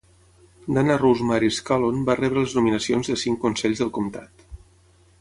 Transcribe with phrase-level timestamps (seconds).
[0.77, 4.47] Dana Rosemary Scallon va rebre les nominacions de cinc consells del comtat.